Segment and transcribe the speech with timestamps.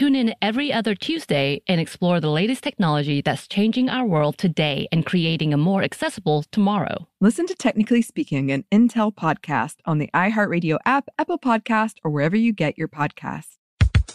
[0.00, 4.88] Tune in every other Tuesday and explore the latest technology that's changing our world today
[4.90, 7.06] and creating a more accessible tomorrow.
[7.20, 12.34] Listen to Technically Speaking, an Intel podcast on the iHeartRadio app, Apple Podcast, or wherever
[12.34, 13.59] you get your podcasts.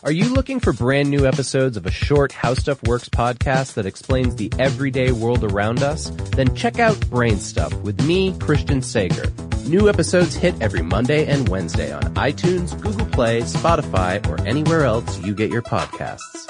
[0.05, 3.87] Are you looking for brand new episodes of a short How Stuff Works podcast that
[3.87, 6.11] explains the everyday world around us?
[6.35, 9.33] Then check out Brain Stuff with me, Christian Sager.
[9.65, 15.19] New episodes hit every Monday and Wednesday on iTunes, Google Play, Spotify, or anywhere else
[15.21, 16.45] you get your podcasts.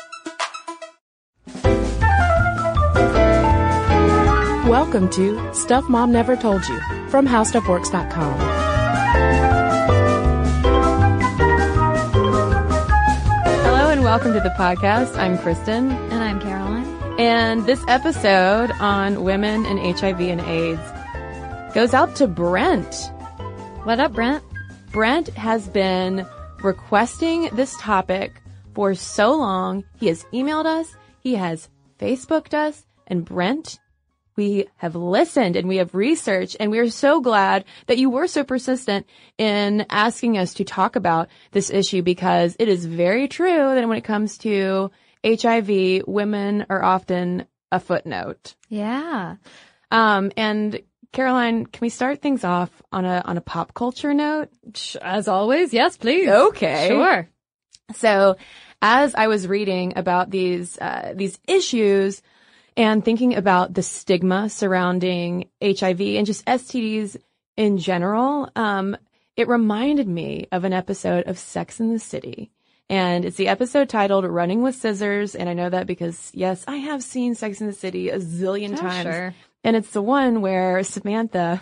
[4.67, 9.54] Welcome to Stuff Mom Never Told You from HowStuffWorks.com.
[14.05, 15.17] welcome to the podcast.
[15.17, 15.89] I'm Kristen.
[15.89, 16.85] And I'm Caroline.
[17.19, 23.11] And this episode on women and HIV and AIDS goes out to Brent.
[23.81, 24.43] What up, Brent?
[24.91, 26.23] Brent has been
[26.61, 28.43] requesting this topic
[28.75, 29.83] for so long.
[29.99, 31.67] He has emailed us, he has
[31.99, 33.79] Facebooked us, and Brent,
[34.35, 38.27] we have listened and we have researched and we are so glad that you were
[38.27, 39.05] so persistent
[39.37, 43.97] in asking us to talk about this issue because it is very true that when
[43.97, 44.91] it comes to
[45.25, 48.55] HIV, women are often a footnote.
[48.69, 49.37] Yeah.
[49.91, 50.81] Um, and
[51.11, 54.49] Caroline, can we start things off on a on a pop culture note?
[55.01, 56.27] As always, yes, please.
[56.27, 57.29] Okay, Sure.
[57.93, 58.35] So,
[58.81, 62.21] as I was reading about these uh, these issues
[62.77, 67.17] and thinking about the stigma surrounding HIV and just STDs
[67.57, 68.97] in general, um,
[69.37, 72.51] it reminded me of an episode of Sex and the City.
[72.89, 75.35] And it's the episode titled Running with Scissors.
[75.35, 78.73] And I know that because, yes, I have seen Sex and the City a zillion
[78.73, 79.03] Oh, times.
[79.03, 79.33] sure.
[79.63, 81.61] And it's the one where Samantha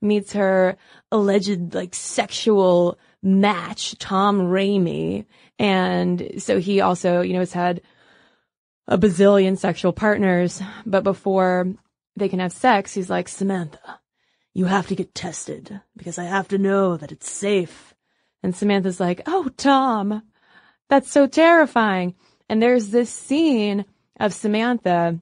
[0.00, 0.76] meets her
[1.12, 5.26] alleged like sexual match, Tom Raimi.
[5.58, 7.82] And so he also, you know, has had
[8.90, 11.72] a bazillion sexual partners, but before
[12.16, 14.00] they can have sex, he's like, Samantha,
[14.52, 17.94] you have to get tested because I have to know that it's safe.
[18.42, 20.22] And Samantha's like, Oh, Tom,
[20.88, 22.16] that's so terrifying.
[22.48, 23.84] And there's this scene
[24.18, 25.20] of Samantha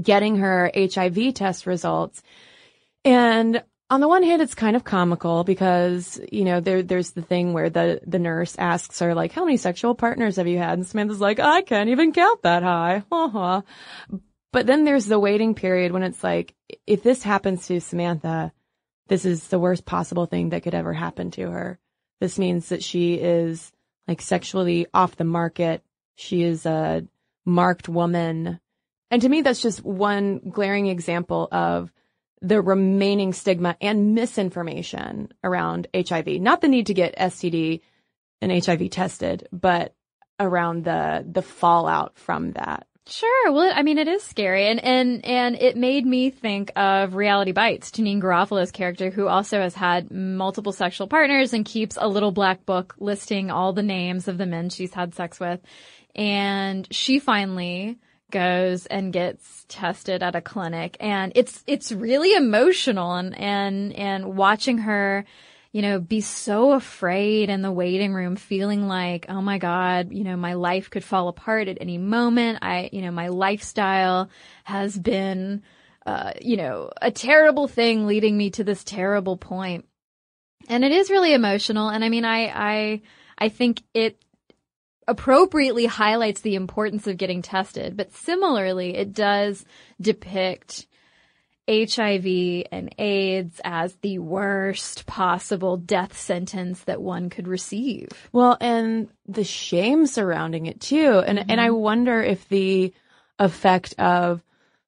[0.00, 2.22] getting her HIV test results.
[3.04, 7.22] And on the one hand, it's kind of comical because, you know, there, there's the
[7.22, 10.78] thing where the, the nurse asks her, like, how many sexual partners have you had?
[10.78, 13.02] And Samantha's like, I can't even count that high.
[14.52, 16.54] But then there's the waiting period when it's like,
[16.86, 18.52] if this happens to Samantha,
[19.06, 21.78] this is the worst possible thing that could ever happen to her.
[22.20, 23.70] This means that she is
[24.08, 25.82] like sexually off the market.
[26.14, 27.06] She is a
[27.44, 28.58] marked woman.
[29.10, 31.92] And to me, that's just one glaring example of
[32.42, 36.26] the remaining stigma and misinformation around HIV.
[36.40, 37.80] Not the need to get STD
[38.40, 39.94] and HIV tested, but
[40.38, 42.86] around the, the fallout from that.
[43.08, 43.52] Sure.
[43.52, 47.52] Well, I mean, it is scary, and and and it made me think of Reality
[47.52, 52.32] Bites, Janeane Garofalo's character, who also has had multiple sexual partners and keeps a little
[52.32, 55.60] black book listing all the names of the men she's had sex with,
[56.16, 57.96] and she finally
[58.30, 64.36] goes and gets tested at a clinic, and it's it's really emotional, and and and
[64.36, 65.24] watching her
[65.72, 70.24] you know, be so afraid in the waiting room, feeling like, oh my God, you
[70.24, 72.60] know, my life could fall apart at any moment.
[72.62, 74.30] I, you know, my lifestyle
[74.64, 75.62] has been
[76.06, 79.38] uh, you know, a terrible thing leading me to this terrible.
[80.68, 81.88] And it is really emotional.
[81.88, 83.02] And I mean, I, I,
[83.36, 84.16] I think it
[85.08, 89.64] appropriately highlights the importance of getting tested, but similarly, it does
[90.00, 90.86] depict
[91.68, 98.08] HIV and AIDS as the worst possible death sentence that one could receive.
[98.32, 101.22] Well, and the shame surrounding it too.
[101.26, 101.50] And, mm-hmm.
[101.50, 102.92] and I wonder if the
[103.38, 104.42] effect of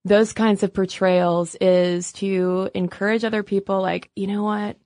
[0.05, 4.77] those kinds of portrayals is to encourage other people like, you know what?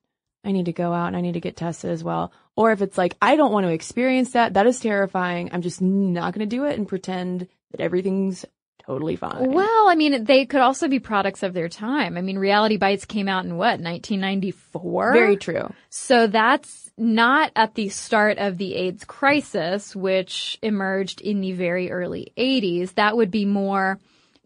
[0.44, 2.32] I need to go out and I need to get tested as well.
[2.56, 4.54] Or if it's like, I don't want to experience that.
[4.54, 5.50] That is terrifying.
[5.52, 8.44] I'm just not going to do it and pretend that everything's
[8.86, 9.52] totally fine.
[9.52, 12.16] Well, I mean, they could also be products of their time.
[12.16, 15.12] I mean, Reality Bites came out in what, 1994?
[15.12, 15.72] Very true.
[15.88, 21.90] So that's not at the start of the AIDS crisis, which emerged in the very
[21.90, 22.94] early 80s.
[22.94, 23.98] That would be more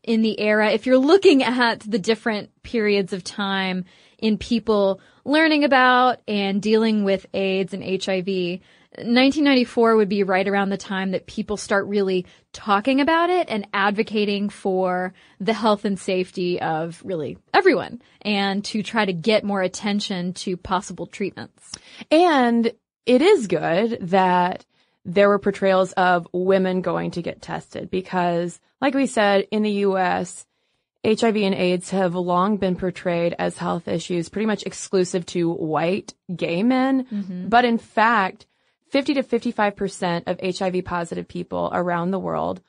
[0.07, 3.85] in the era, if you're looking at the different periods of time
[4.19, 8.61] in people learning about and dealing with AIDS and HIV,
[8.99, 12.25] 1994 would be right around the time that people start really
[12.55, 18.83] talking about it and advocating for the health and safety of really everyone and to
[18.83, 21.73] try to get more attention to possible treatments.
[22.11, 22.73] And
[23.05, 24.65] it is good that
[25.07, 29.71] there were portrayals of women going to get tested because, like we said, in the
[29.71, 30.45] U.S.,
[31.05, 36.15] HIV and AIDS have long been portrayed as health issues pretty much exclusive to white
[36.35, 37.05] gay men.
[37.05, 37.49] Mm-hmm.
[37.49, 38.47] But in fact,
[38.91, 42.61] 50 to 55% of HIV positive people around the world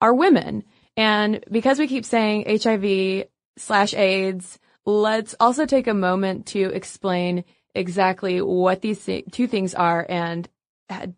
[0.00, 0.64] are women.
[0.96, 7.44] And because we keep saying HIV slash AIDS, let's also take a moment to explain
[7.72, 10.48] exactly what these th- two things are and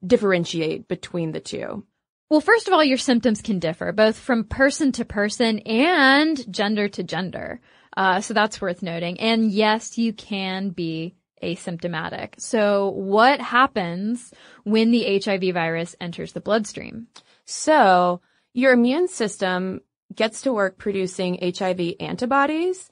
[0.05, 1.85] differentiate between the two.
[2.29, 6.89] Well, first of all, your symptoms can differ both from person to person and gender
[6.89, 7.61] to gender.
[7.97, 9.21] Uh, so that's worth noting.
[9.21, 12.41] And yes, you can be asymptomatic.
[12.41, 14.33] So what happens
[14.65, 17.07] when the HIV virus enters the bloodstream?
[17.45, 18.21] So
[18.55, 19.83] your immune system
[20.15, 22.91] gets to work producing HIV antibodies.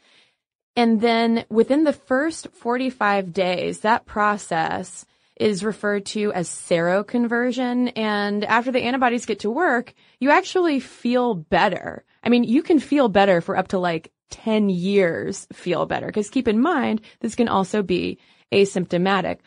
[0.77, 5.07] And then within the first 45 days, that process
[5.37, 7.93] is referred to as seroconversion.
[7.97, 12.05] And after the antibodies get to work, you actually feel better.
[12.23, 16.11] I mean, you can feel better for up to like 10 years feel better.
[16.11, 18.19] Cause keep in mind, this can also be
[18.53, 19.39] asymptomatic.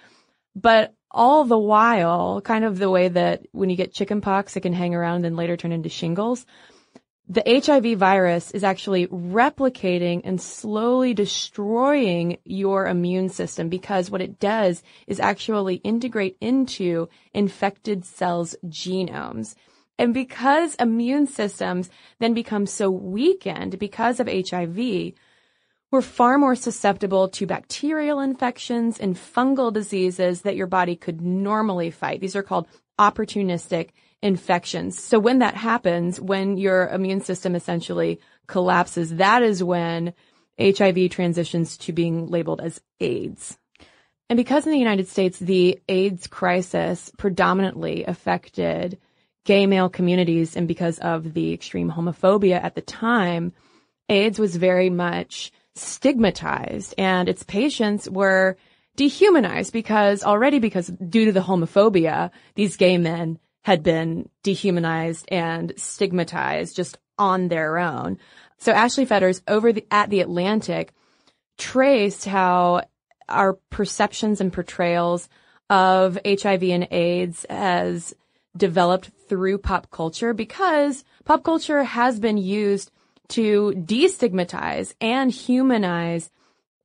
[0.55, 4.73] But all the while, kind of the way that when you get chickenpox, it can
[4.73, 6.45] hang around and later turn into shingles
[7.29, 14.39] the HIV virus is actually replicating and slowly destroying your immune system because what it
[14.39, 19.55] does is actually integrate into infected cells' genomes.
[19.99, 21.89] And because immune systems
[22.19, 25.13] then become so weakened because of HIV,
[25.91, 31.91] we're far more susceptible to bacterial infections and fungal diseases that your body could normally
[31.91, 32.21] fight.
[32.21, 32.67] These are called
[32.99, 33.89] opportunistic
[34.21, 35.01] infections.
[35.01, 40.13] So when that happens, when your immune system essentially collapses, that is when
[40.59, 43.57] HIV transitions to being labeled as AIDS.
[44.29, 48.97] And because in the United States, the AIDS crisis predominantly affected
[49.45, 53.53] gay male communities and because of the extreme homophobia at the time,
[54.09, 58.57] AIDS was very much stigmatized and its patients were
[58.97, 65.73] dehumanized because already because due to the homophobia, these gay men had been dehumanized and
[65.75, 68.17] stigmatized just on their own.
[68.59, 70.93] So Ashley Fetters over the, at the Atlantic
[71.57, 72.83] traced how
[73.27, 75.27] our perceptions and portrayals
[75.69, 78.15] of HIV and AIDS has
[78.55, 82.89] developed through pop culture because pop culture has been used
[83.35, 86.31] to destigmatize and humanize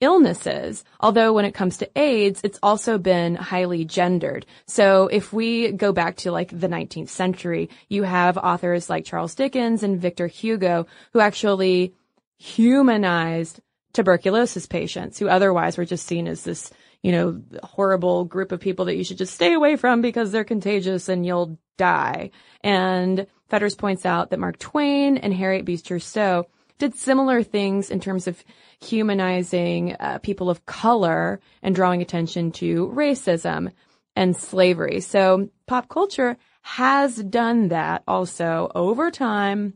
[0.02, 0.84] illnesses.
[1.00, 4.44] Although when it comes to AIDS, it's also been highly gendered.
[4.66, 9.34] So if we go back to like the 19th century, you have authors like Charles
[9.34, 11.94] Dickens and Victor Hugo who actually
[12.36, 13.60] humanized
[13.92, 16.70] tuberculosis patients who otherwise were just seen as this,
[17.02, 20.44] you know, horrible group of people that you should just stay away from because they're
[20.44, 22.30] contagious and you'll die.
[22.62, 26.46] And Fetters points out that Mark Twain and Harriet Beecher Stowe
[26.82, 28.42] did similar things in terms of
[28.80, 33.70] humanizing uh, people of color and drawing attention to racism
[34.16, 34.98] and slavery.
[34.98, 39.74] So pop culture has done that also over time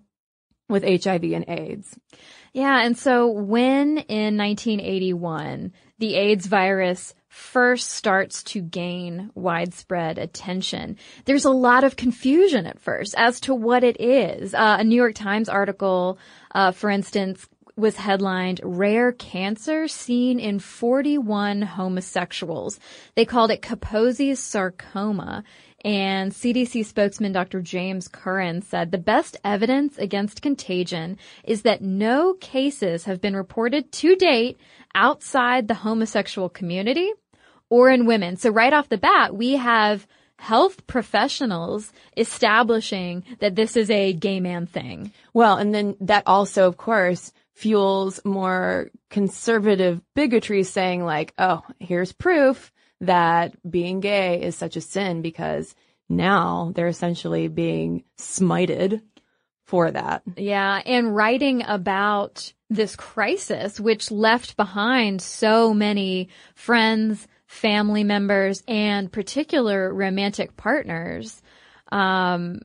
[0.69, 1.97] with HIV and AIDS.
[2.53, 2.85] Yeah.
[2.85, 11.45] And so when in 1981, the AIDS virus first starts to gain widespread attention, there's
[11.45, 14.55] a lot of confusion at first as to what it is.
[14.55, 16.19] Uh, a New York Times article,
[16.53, 22.81] uh, for instance, was headlined Rare Cancer Seen in 41 Homosexuals.
[23.17, 25.45] They called it Kaposi's Sarcoma.
[25.85, 27.61] And CDC spokesman Dr.
[27.61, 33.93] James Curran said the best evidence against contagion is that no cases have been reported
[33.93, 34.59] to date
[34.95, 37.13] outside the homosexual community
[37.71, 38.37] or in women.
[38.37, 40.07] So right off the bat, we have
[40.39, 45.13] health professionals establishing that this is a gay man thing.
[45.33, 52.13] Well, and then that also, of course, fuels more conservative bigotry saying like, oh, here's
[52.13, 52.71] proof
[53.01, 55.75] that being gay is such a sin because
[56.09, 59.01] now they're essentially being smited
[59.65, 60.23] for that.
[60.37, 60.81] Yeah.
[60.85, 69.93] And writing about this crisis, which left behind so many friends, family members, and particular
[69.93, 71.43] romantic partners.
[71.93, 72.61] Um,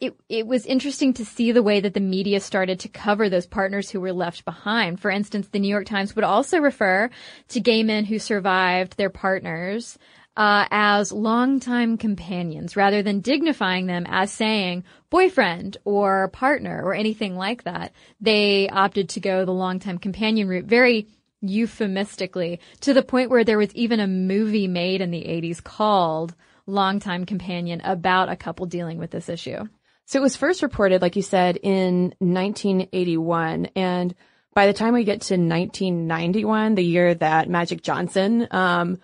[0.00, 3.46] it, it was interesting to see the way that the media started to cover those
[3.46, 4.98] partners who were left behind.
[4.98, 7.08] For instance, the New York Times would also refer
[7.48, 9.96] to gay men who survived their partners
[10.36, 17.36] uh, as longtime companions rather than dignifying them as saying boyfriend or partner or anything
[17.36, 17.92] like that.
[18.20, 21.06] They opted to go the longtime companion route very
[21.42, 26.34] euphemistically to the point where there was even a movie made in the 80s called
[26.66, 29.64] Longtime Companion about a couple dealing with this issue.
[30.06, 33.66] So it was first reported, like you said, in 1981.
[33.76, 34.14] And
[34.54, 38.98] by the time we get to 1991, the year that Magic Johnson, um,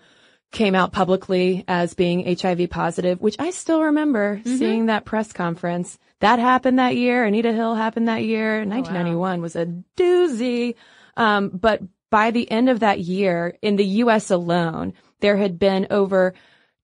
[0.51, 4.55] came out publicly as being HIV positive, which I still remember mm-hmm.
[4.57, 5.99] seeing that press conference.
[6.21, 7.23] That happened that year.
[7.23, 8.65] Anita Hill happened that year.
[8.65, 9.41] 1991 oh, wow.
[9.41, 10.75] was a doozy.
[11.15, 14.31] Um, but by the end of that year, in the U.S.
[14.31, 16.33] alone, there had been over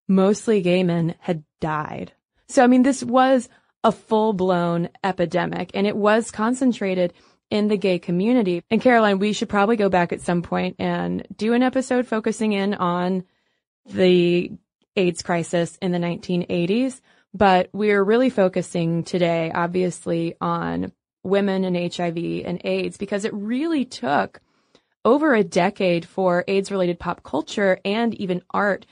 [0.08, 2.13] mostly gay men, had died.
[2.48, 3.50] So, I mean, this was
[3.84, 7.13] a full blown epidemic and it was concentrated
[7.50, 8.63] in the gay community.
[8.72, 12.54] And Caroline, we should probably go back at some point and do an episode focusing
[12.54, 13.25] in on
[13.86, 14.52] the
[14.96, 17.02] AIDS crisis in the 1980s
[17.34, 20.92] but we're really focusing today, obviously, on
[21.24, 24.40] women and HIV and AIDS because it really took
[25.04, 28.86] over a decade for AIDS related pop culture and even art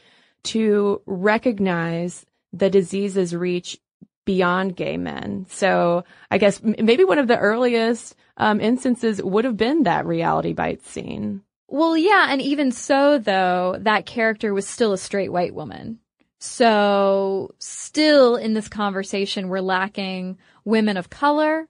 [0.43, 3.79] to recognize the disease's reach
[4.25, 5.45] beyond gay men.
[5.49, 10.53] So I guess maybe one of the earliest um, instances would have been that reality
[10.53, 11.43] bite scene.
[11.71, 15.99] Well, yeah, and even so, though, that character was still a straight white woman.
[16.37, 21.69] So still in this conversation, we're lacking women of color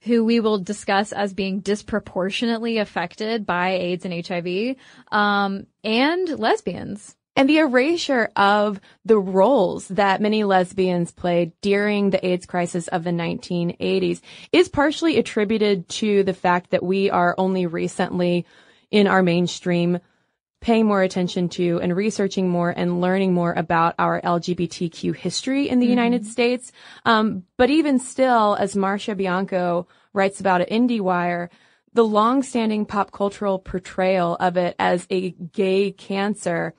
[0.00, 4.76] who we will discuss as being disproportionately affected by AIDS and HIV,
[5.12, 7.14] um, and lesbians.
[7.36, 13.04] And the erasure of the roles that many lesbians played during the AIDS crisis of
[13.04, 18.44] the 1980s is partially attributed to the fact that we are only recently
[18.90, 19.98] in our mainstream
[20.60, 25.78] paying more attention to and researching more and learning more about our LGBTQ history in
[25.78, 25.90] the mm-hmm.
[25.90, 26.72] United States.
[27.04, 31.50] Um, but even still, as Marcia Bianco writes about at IndieWire,
[31.92, 36.74] the long-standing pop cultural portrayal of it as a gay cancer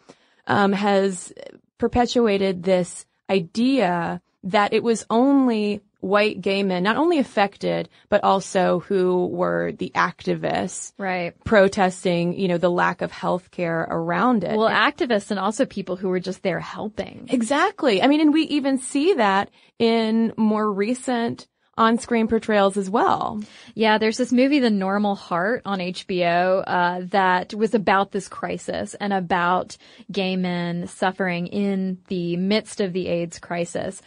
[0.47, 1.33] um, has
[1.77, 8.80] perpetuated this idea that it was only white gay men, not only affected, but also
[8.82, 10.94] who were the activists.
[10.98, 11.34] Right.
[11.44, 14.58] Protesting, you know, the lack of health care around it.
[14.58, 17.27] Well, activists and also people who were just there helping.
[17.30, 18.01] Exactly.
[18.01, 19.50] I mean, and we even see that
[19.80, 23.42] in more recent on-screen portrayals as well.
[23.75, 28.96] Yeah, there's this movie, The Normal Heart, on HBO uh, that was about this crisis
[28.96, 29.77] and about
[30.12, 34.01] gay men suffering in the midst of the AIDS crisis.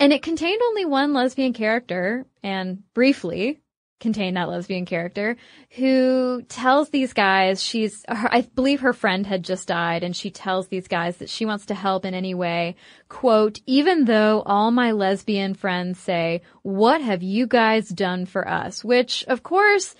[0.00, 3.60] And it contained only one lesbian character, and briefly
[4.00, 5.36] contained that lesbian character,
[5.72, 10.68] who tells these guys she's, I believe her friend had just died, and she tells
[10.68, 12.76] these guys that she wants to help in any way.
[13.08, 18.84] Quote, even though all my lesbian friends say, what have you guys done for us?
[18.84, 19.96] Which, of course,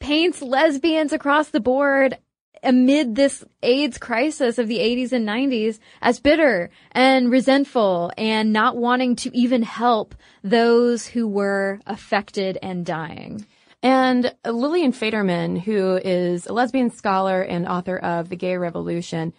[0.00, 2.16] paints lesbians across the board
[2.62, 8.76] amid this AIDS crisis of the 80s and 90s as bitter and resentful and not
[8.76, 13.46] wanting to even help those who were affected and dying.
[13.82, 19.32] And Lillian Faderman, who is a lesbian scholar and author of The Gay Revolution,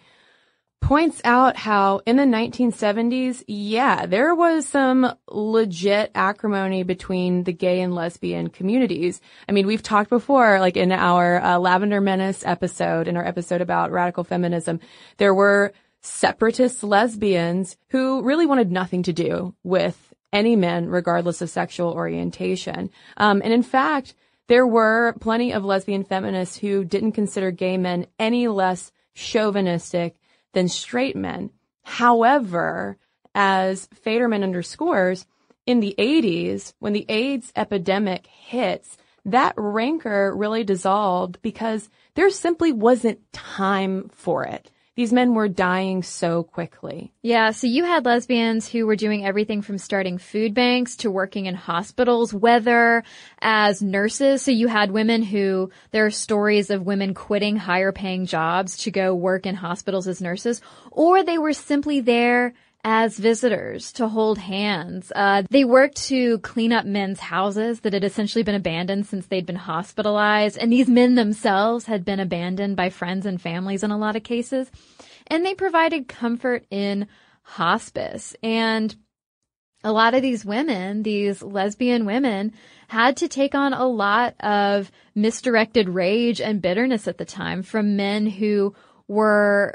[0.84, 7.80] points out how in the 1970s, yeah, there was some legit acrimony between the gay
[7.80, 9.18] and lesbian communities.
[9.48, 13.62] I mean, we've talked before, like in our uh, Lavender Menace episode, in our episode
[13.62, 14.78] about radical feminism,
[15.16, 15.72] there were
[16.02, 22.90] separatist lesbians who really wanted nothing to do with any men, regardless of sexual orientation.
[23.16, 24.14] Um, and in fact,
[24.48, 30.16] there were plenty of lesbian feminists who didn't consider gay men any less chauvinistic
[30.54, 31.50] than straight men.
[31.82, 32.96] However,
[33.34, 35.26] as Faderman underscores,
[35.66, 42.72] in the 80s, when the AIDS epidemic hits, that rancor really dissolved because there simply
[42.72, 47.12] wasn't time for it these men were dying so quickly.
[47.20, 51.46] Yeah, so you had lesbians who were doing everything from starting food banks to working
[51.46, 53.02] in hospitals, whether
[53.40, 54.42] as nurses.
[54.42, 58.90] So you had women who, there are stories of women quitting higher paying jobs to
[58.90, 60.60] go work in hospitals as nurses,
[60.92, 65.10] or they were simply there as visitors to hold hands.
[65.16, 69.46] Uh, they worked to clean up men's houses that had essentially been abandoned since they'd
[69.46, 70.58] been hospitalized.
[70.58, 74.22] And these men themselves had been abandoned by friends and families in a lot of
[74.22, 74.70] cases.
[75.26, 77.08] And they provided comfort in
[77.42, 78.36] hospice.
[78.42, 78.94] And
[79.82, 82.52] a lot of these women, these lesbian women,
[82.88, 87.96] had to take on a lot of misdirected rage and bitterness at the time from
[87.96, 88.74] men who
[89.08, 89.74] were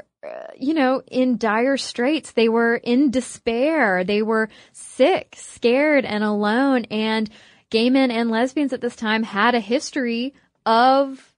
[0.58, 2.32] you know, in dire straits.
[2.32, 4.04] They were in despair.
[4.04, 6.84] They were sick, scared, and alone.
[6.90, 7.30] And
[7.70, 10.34] gay men and lesbians at this time had a history
[10.66, 11.34] of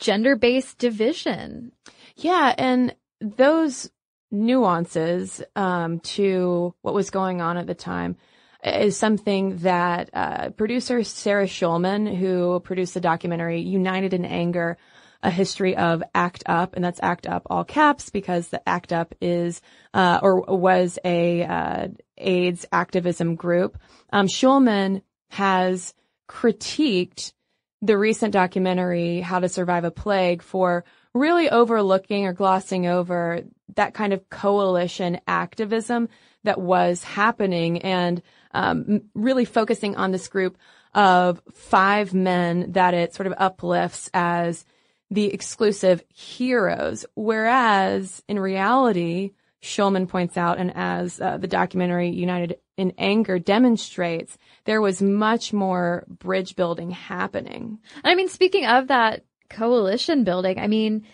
[0.00, 1.72] gender-based division.
[2.16, 3.90] Yeah, and those
[4.30, 8.16] nuances um, to what was going on at the time
[8.64, 14.78] is something that uh, producer Sarah Schulman, who produced the documentary United in Anger,
[15.24, 19.14] a history of ACT UP, and that's ACT UP all caps because the ACT UP
[19.20, 19.62] is
[19.94, 21.88] uh, or was a uh,
[22.18, 23.78] AIDS activism group.
[24.12, 25.94] Um, Schulman has
[26.28, 27.32] critiqued
[27.80, 33.42] the recent documentary How to Survive a Plague for really overlooking or glossing over
[33.76, 36.08] that kind of coalition activism
[36.44, 40.58] that was happening and um, really focusing on this group
[40.94, 44.64] of five men that it sort of uplifts as
[45.10, 52.58] the exclusive heroes, whereas in reality, Schulman points out, and as uh, the documentary United
[52.76, 57.78] in Anger demonstrates, there was much more bridge building happening.
[58.02, 61.06] I mean, speaking of that coalition building, I mean,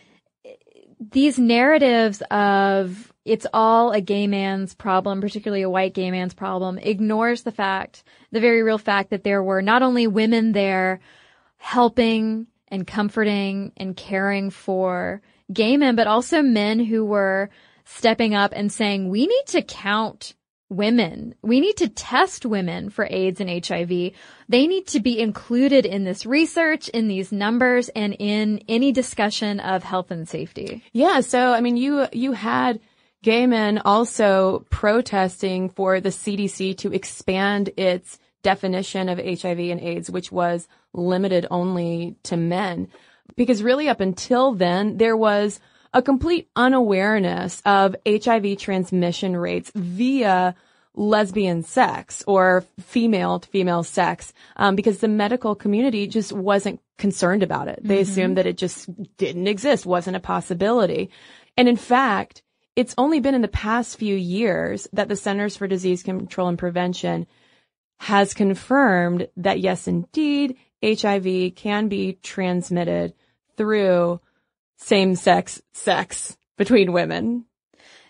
[1.12, 6.78] these narratives of it's all a gay man's problem, particularly a white gay man's problem,
[6.78, 11.00] ignores the fact, the very real fact that there were not only women there
[11.58, 17.50] helping and comforting and caring for gay men, but also men who were
[17.84, 20.34] stepping up and saying, we need to count
[20.68, 21.34] women.
[21.42, 24.12] We need to test women for AIDS and HIV.
[24.48, 29.58] They need to be included in this research, in these numbers, and in any discussion
[29.58, 30.84] of health and safety.
[30.92, 31.20] Yeah.
[31.20, 32.78] So, I mean, you, you had
[33.22, 40.10] gay men also protesting for the CDC to expand its definition of HIV and AIDS,
[40.10, 42.88] which was limited only to men.
[43.36, 45.60] Because really up until then, there was
[45.92, 50.54] a complete unawareness of HIV transmission rates via
[50.94, 57.42] lesbian sex or female to female sex um, because the medical community just wasn't concerned
[57.42, 57.80] about it.
[57.82, 58.10] They mm-hmm.
[58.10, 61.10] assumed that it just didn't exist, wasn't a possibility.
[61.56, 62.42] And in fact,
[62.76, 66.58] it's only been in the past few years that the Centers for Disease Control and
[66.58, 67.26] Prevention
[68.00, 73.12] has confirmed that yes, indeed, HIV can be transmitted
[73.58, 74.20] through
[74.78, 77.44] same sex sex between women.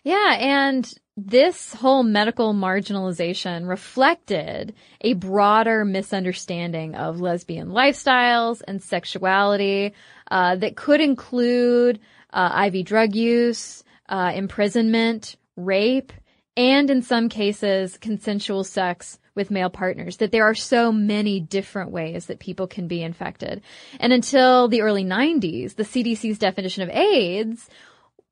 [0.05, 0.37] Yeah.
[0.39, 9.93] And this whole medical marginalization reflected a broader misunderstanding of lesbian lifestyles and sexuality
[10.31, 11.99] uh, that could include
[12.33, 16.13] uh, IV drug use, uh, imprisonment, rape,
[16.57, 21.91] and in some cases, consensual sex with male partners, that there are so many different
[21.91, 23.63] ways that people can be infected.
[23.99, 27.69] And until the early 90s, the CDC's definition of AIDS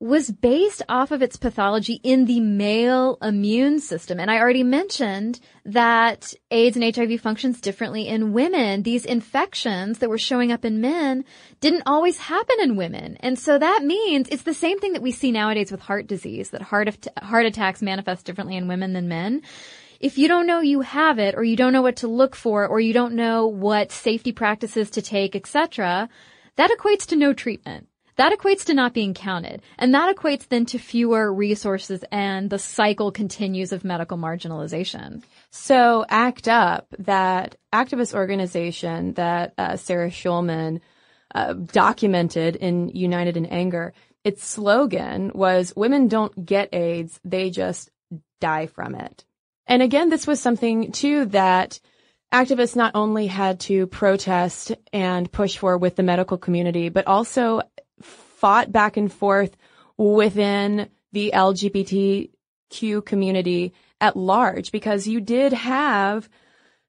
[0.01, 4.17] was based off of its pathology in the male immune system.
[4.17, 8.83] And I already mentioned that AIDS and HIV functions differently in women.
[8.83, 11.25] These infections that were showing up in men
[11.59, 13.17] didn't always happen in women.
[13.19, 16.51] And so that means it's the same thing that we see nowadays with heart disease,
[16.51, 19.41] that heart, heart attacks manifest differently in women than men
[19.99, 22.65] if you don't know you have it or you don't know what to look for
[22.67, 26.09] or you don't know what safety practices to take, etc.,
[26.55, 27.87] that equates to no treatment.
[28.15, 29.61] that equates to not being counted.
[29.77, 35.23] And that equates then to fewer resources and the cycle continues of medical marginalization.
[35.51, 40.81] So ACT UP, that activist organization that uh, Sarah Schulman
[41.33, 43.93] uh, documented in United in Anger,
[44.25, 47.89] its slogan was women don't get AIDS, they just
[48.41, 49.23] die from it.
[49.69, 51.79] And again, this was something too that
[52.33, 57.61] activists not only had to protest and push for with the medical community, but also
[58.01, 59.55] fought back and forth
[59.95, 66.27] within the LGBTQ community at large because you did have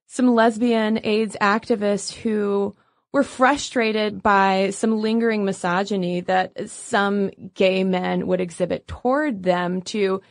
[0.06, 2.74] some lesbian AIDS activists who
[3.12, 10.22] were frustrated by some lingering misogyny that some gay men would exhibit toward them to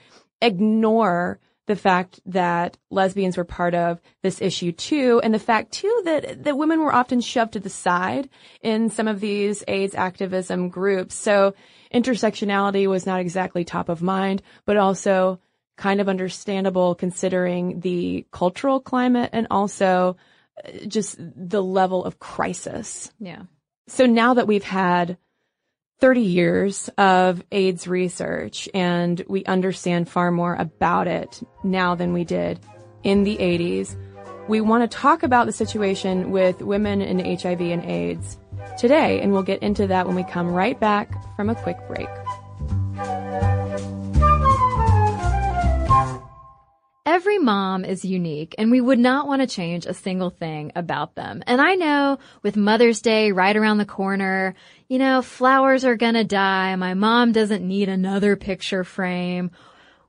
[0.42, 6.02] ignore the fact that lesbians were part of this issue too, and the fact too
[6.04, 8.28] that, that women were often shoved to the side
[8.64, 11.14] in some of these AIDS activism groups.
[11.14, 11.54] So
[11.94, 15.40] intersectionality was not exactly top of mind, but also
[15.78, 20.18] kind of understandable considering the cultural climate and also
[20.66, 23.12] uh, just the level of crisis.
[23.20, 23.44] Yeah.
[23.88, 25.20] So now that we've had
[26.00, 32.24] 30 years of AIDS research and we understand far more about it now than we
[32.24, 32.60] did
[33.04, 33.96] in the 80s.
[34.48, 38.38] We want to talk about the situation with women in HIV and AIDS
[38.78, 42.08] today, and we'll get into that when we come right back from a quick break.
[47.10, 51.16] Every mom is unique and we would not want to change a single thing about
[51.16, 51.42] them.
[51.48, 54.54] And I know with Mother's Day right around the corner,
[54.88, 56.76] you know, flowers are gonna die.
[56.76, 59.50] My mom doesn't need another picture frame.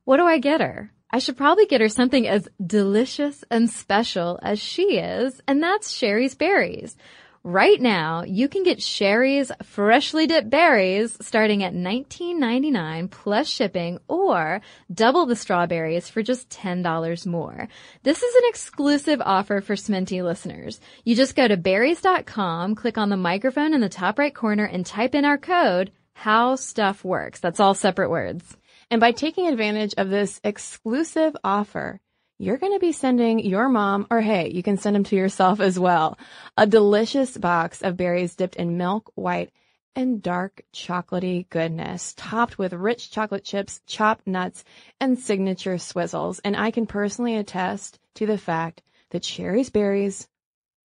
[0.05, 0.93] What do I get her?
[1.11, 5.91] I should probably get her something as delicious and special as she is, and that's
[5.91, 6.99] Shari's Berries.
[7.43, 14.61] Right now, you can get Shari's freshly dipped berries starting at $19.99 plus shipping or
[14.93, 17.67] double the strawberries for just $10 more.
[18.03, 20.83] This is an exclusive offer for Sminty listeners.
[21.03, 24.85] You just go to berries.com, click on the microphone in the top right corner and
[24.85, 27.41] type in our code, how stuff works.
[27.41, 28.55] That's all separate words.
[28.91, 32.01] And by taking advantage of this exclusive offer,
[32.41, 35.61] you're going to be sending your mom, or hey, you can send them to yourself
[35.61, 36.19] as well,
[36.57, 39.51] a delicious box of berries dipped in milk, white,
[39.95, 44.65] and dark chocolatey goodness, topped with rich chocolate chips, chopped nuts,
[44.99, 46.41] and signature swizzles.
[46.43, 50.27] And I can personally attest to the fact that Shari's berries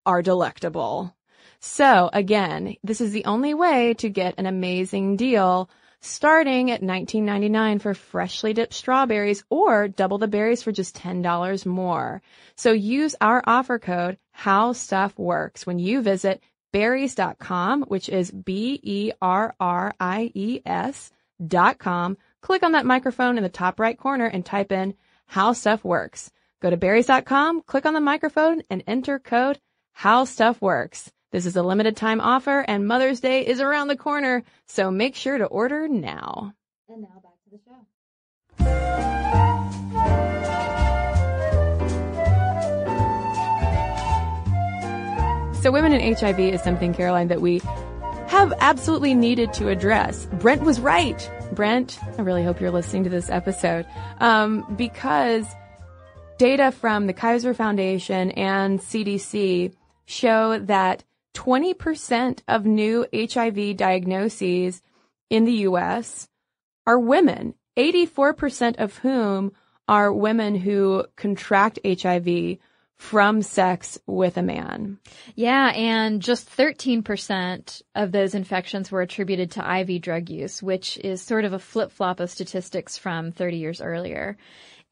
[0.05, 1.15] are delectable.
[1.61, 5.69] So again, this is the only way to get an amazing deal
[6.05, 12.21] starting at $19.99 for freshly dipped strawberries or double the berries for just $10 more.
[12.55, 16.41] So use our offer code how stuff works when you visit
[16.71, 19.11] berries.com, which is B-E-R-R-I-E-S
[21.45, 22.17] dot com.
[22.41, 24.93] Click on that microphone in the top right corner and type in
[25.25, 26.31] how stuff works.
[26.61, 29.59] Go to berries.com, click on the microphone and enter code
[29.93, 31.11] how stuff works.
[31.35, 35.15] This is a limited time offer and Mother's Day is around the corner, so make
[35.15, 36.53] sure to order now.
[36.87, 37.75] And now back to the show.
[45.61, 47.59] So women and HIV is something, Caroline, that we
[48.27, 50.29] have absolutely needed to address.
[50.39, 51.29] Brent was right.
[51.51, 53.85] Brent, I really hope you're listening to this episode,
[54.21, 55.45] um, because
[56.37, 59.73] data from the Kaiser Foundation and CDC
[60.05, 61.03] show that
[61.35, 64.81] 20% of new HIV diagnoses
[65.29, 66.27] in the US
[66.87, 69.51] are women, 84% of whom
[69.87, 72.57] are women who contract HIV
[72.95, 74.97] from sex with a man.
[75.35, 81.21] Yeah, and just 13% of those infections were attributed to IV drug use, which is
[81.21, 84.37] sort of a flip-flop of statistics from 30 years earlier.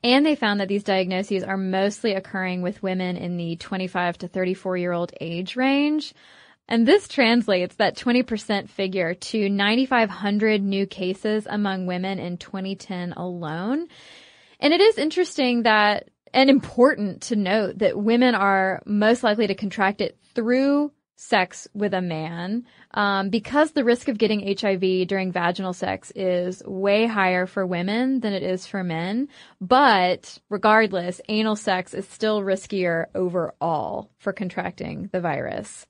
[0.03, 4.27] And they found that these diagnoses are mostly occurring with women in the 25 to
[4.27, 6.13] 34 year old age range.
[6.67, 13.87] And this translates that 20% figure to 9,500 new cases among women in 2010 alone.
[14.59, 19.55] And it is interesting that, and important to note that women are most likely to
[19.55, 25.31] contract it through sex with a man um, because the risk of getting HIV during
[25.31, 29.27] vaginal sex is way higher for women than it is for men.
[29.61, 35.85] But regardless, anal sex is still riskier overall for contracting the virus.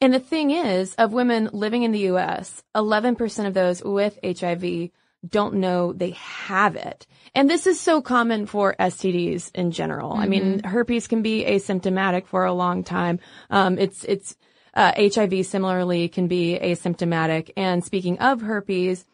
[0.00, 4.90] And the thing is, of women living in the US, 11% of those with HIV
[5.26, 7.06] don't know they have it.
[7.34, 10.12] And this is so common for STDs in general.
[10.12, 10.20] Mm-hmm.
[10.20, 10.68] I mean, mm-hmm.
[10.68, 13.20] herpes can be asymptomatic for a long time.
[13.50, 14.36] Um, it's, it's,
[14.74, 17.50] uh, HIV similarly can be asymptomatic.
[17.56, 19.04] And speaking of herpes,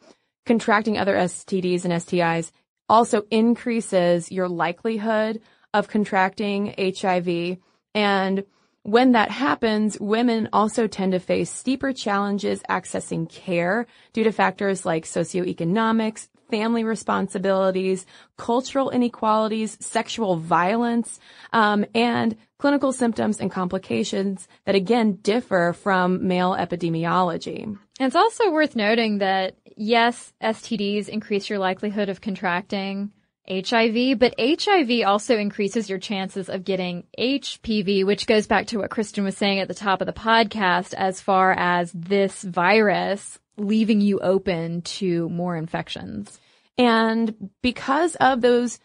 [0.46, 2.50] contracting other STDs and STIs
[2.88, 5.40] also increases your likelihood
[5.72, 7.58] of contracting HIV.
[7.94, 8.44] And
[8.82, 14.86] when that happens, women also tend to face steeper challenges accessing care due to factors
[14.86, 21.18] like socioeconomics, family responsibilities, cultural inequalities, sexual violence,
[21.52, 27.62] um, and clinical symptoms and complications that again differ from male epidemiology.
[27.62, 33.12] And it's also worth noting that yes, STDs increase your likelihood of contracting
[33.50, 38.90] HIV, but HIV also increases your chances of getting HPV, which goes back to what
[38.90, 44.00] Kristen was saying at the top of the podcast as far as this virus leaving
[44.00, 46.38] you open to more infections.
[46.78, 48.78] And because of those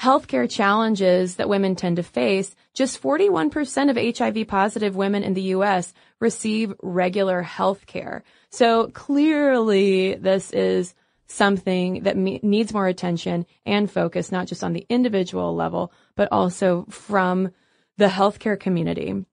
[0.00, 5.42] healthcare challenges that women tend to face, just 41% of HIV positive women in the
[5.42, 8.22] US receive regular healthcare.
[8.50, 10.94] So clearly this is
[11.28, 16.28] something that me- needs more attention and focus, not just on the individual level, but
[16.30, 17.50] also from
[17.96, 19.24] the healthcare community.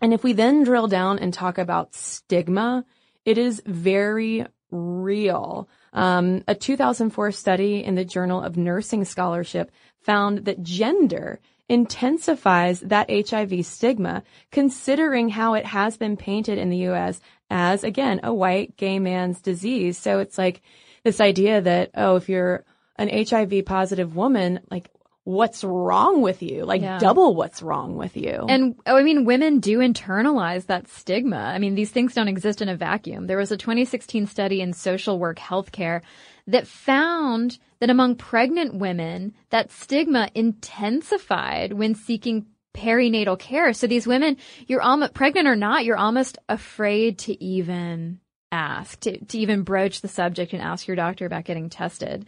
[0.00, 2.84] And if we then drill down and talk about stigma,
[3.24, 5.68] it is very real.
[5.92, 9.70] Um, a 2004 study in the Journal of Nursing Scholarship
[10.02, 16.78] found that gender intensifies that HIV stigma, considering how it has been painted in the
[16.78, 17.20] U.S.
[17.48, 19.96] as, again, a white gay man's disease.
[19.96, 20.60] So it's like,
[21.04, 22.64] this idea that, oh, if you're
[22.96, 24.90] an HIV positive woman, like,
[25.24, 26.64] what's wrong with you?
[26.64, 26.98] Like yeah.
[26.98, 28.44] double what's wrong with you.
[28.48, 31.38] And oh, I mean, women do internalize that stigma.
[31.38, 33.26] I mean, these things don't exist in a vacuum.
[33.26, 36.02] There was a 2016 study in social work healthcare
[36.46, 43.72] that found that among pregnant women, that stigma intensified when seeking perinatal care.
[43.72, 48.20] So these women, you're almost pregnant or not, you're almost afraid to even
[48.52, 52.26] ask, to, to even broach the subject and ask your doctor about getting tested.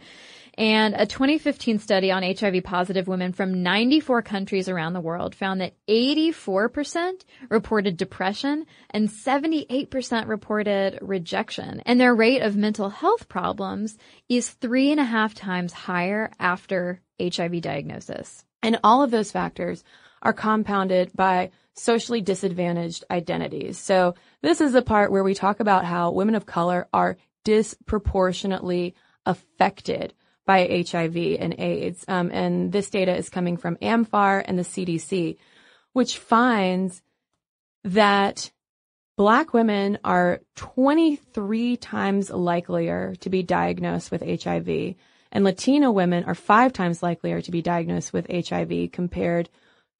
[0.57, 5.61] And a 2015 study on HIV positive women from 94 countries around the world found
[5.61, 11.81] that 84% reported depression and 78% reported rejection.
[11.85, 17.01] And their rate of mental health problems is three and a half times higher after
[17.21, 18.43] HIV diagnosis.
[18.63, 19.83] And all of those factors
[20.23, 23.77] are compounded by socially disadvantaged identities.
[23.77, 28.95] So this is the part where we talk about how women of color are disproportionately
[29.27, 30.15] affected
[30.47, 32.03] by HIV and AIDS.
[32.07, 35.37] Um, and this data is coming from AMFAR and the CDC,
[35.93, 37.03] which finds
[37.83, 38.49] that
[39.15, 44.95] black women are 23 times likelier to be diagnosed with HIV
[45.31, 49.49] and Latino women are five times likelier to be diagnosed with HIV compared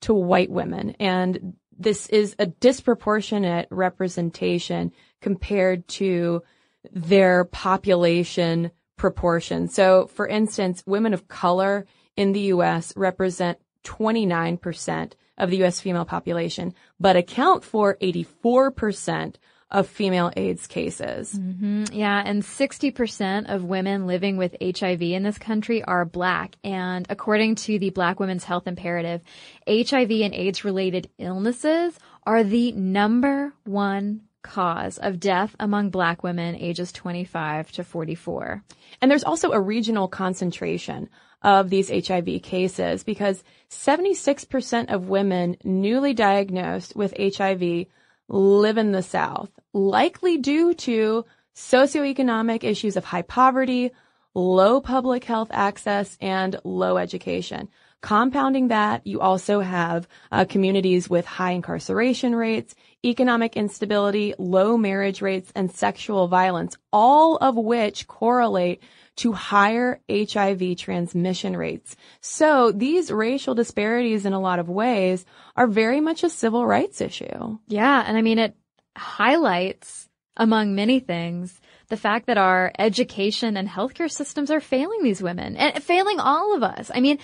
[0.01, 0.95] to white women.
[0.99, 6.43] And this is a disproportionate representation compared to
[6.91, 9.67] their population proportion.
[9.67, 12.93] So, for instance, women of color in the U.S.
[12.95, 15.79] represent 29% of the U.S.
[15.79, 19.35] female population, but account for 84%
[19.69, 21.33] of female AIDS cases.
[21.33, 21.85] Mm-hmm.
[21.91, 26.55] Yeah, and 60% of women living with HIV in this country are black.
[26.63, 29.21] And according to the Black Women's Health Imperative,
[29.67, 36.55] HIV and AIDS related illnesses are the number one cause of death among black women
[36.55, 38.63] ages 25 to 44.
[39.01, 41.09] And there's also a regional concentration
[41.43, 47.85] of these HIV cases because 76% of women newly diagnosed with HIV
[48.27, 53.91] live in the South, likely due to socioeconomic issues of high poverty,
[54.33, 57.69] low public health access, and low education.
[58.01, 65.21] Compounding that, you also have uh, communities with high incarceration rates, economic instability, low marriage
[65.21, 68.83] rates, and sexual violence, all of which correlate
[69.17, 71.95] to higher HIV transmission rates.
[72.21, 77.01] So these racial disparities in a lot of ways are very much a civil rights
[77.01, 77.57] issue.
[77.67, 78.03] Yeah.
[78.05, 78.55] And I mean, it
[78.95, 80.07] highlights
[80.37, 85.55] among many things the fact that our education and healthcare systems are failing these women
[85.55, 86.91] and failing all of us.
[86.93, 87.17] I mean,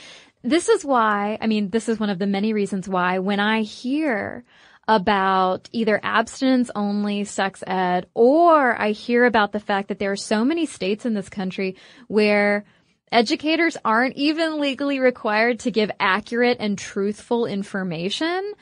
[0.43, 3.61] this is why, I mean, this is one of the many reasons why when I
[3.61, 4.43] hear
[4.87, 10.17] about either abstinence only sex ed, or I hear about the fact that there are
[10.17, 11.77] so many states in this country
[12.07, 12.65] where
[13.11, 18.53] educators aren't even legally required to give accurate and truthful information.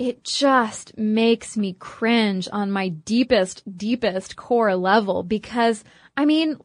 [0.00, 5.84] It just makes me cringe on my deepest, deepest core level because
[6.16, 6.56] I mean,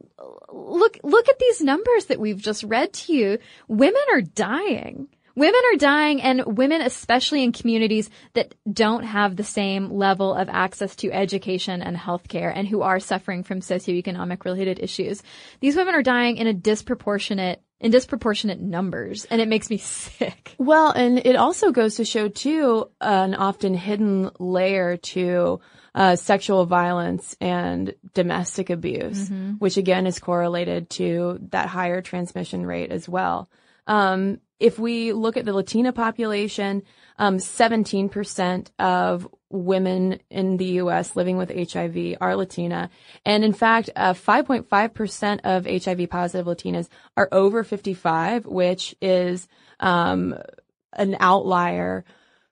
[0.53, 3.37] look, look at these numbers that we've just read to you.
[3.67, 9.43] Women are dying Women are dying and women, especially in communities that don't have the
[9.43, 14.79] same level of access to education and healthcare and who are suffering from socioeconomic related
[14.79, 15.21] issues.
[15.59, 20.55] These women are dying in a disproportionate in disproportionate numbers and it makes me sick.
[20.57, 25.59] Well, and it also goes to show too an often hidden layer to
[25.93, 29.53] uh, sexual violence and domestic abuse, mm-hmm.
[29.53, 33.49] which again is correlated to that higher transmission rate as well.
[33.87, 36.83] Um, if we look at the Latina population,
[37.17, 41.15] um, 17% of women in the U.S.
[41.15, 42.89] living with HIV are Latina.
[43.25, 49.47] And in fact, uh, 5.5% of HIV positive Latinas are over 55, which is,
[49.79, 50.35] um,
[50.93, 52.05] an outlier